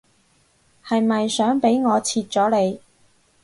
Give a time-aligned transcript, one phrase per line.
[0.83, 2.81] 係咪想俾我切咗你